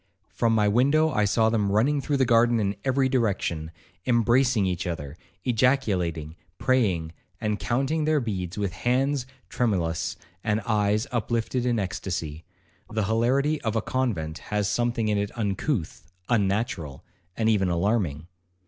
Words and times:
From 0.31 0.55
my 0.55 0.67
window 0.67 1.11
I 1.11 1.25
saw 1.25 1.51
them 1.51 1.71
running 1.71 2.01
through 2.01 2.17
the 2.17 2.25
garden 2.25 2.59
in 2.59 2.75
every 2.83 3.07
direction, 3.07 3.69
embracing 4.07 4.65
each 4.65 4.87
other, 4.87 5.15
ejaculating, 5.43 6.35
praying, 6.57 7.13
and 7.39 7.59
counting 7.59 8.05
their 8.05 8.19
beads 8.19 8.57
with 8.57 8.73
hands 8.73 9.27
tremulous, 9.47 10.17
and 10.43 10.59
eyes 10.61 11.05
uplifted 11.11 11.67
in 11.67 11.75
extacy. 11.77 12.41
The 12.89 13.03
hilarity 13.03 13.61
of 13.61 13.75
a 13.75 13.81
convent 13.83 14.39
has 14.39 14.67
something 14.67 15.07
in 15.07 15.19
it 15.19 15.29
uncouth, 15.37 16.07
unnatural, 16.27 17.03
and 17.37 17.47
even 17.47 17.69
alarming. 17.69 18.25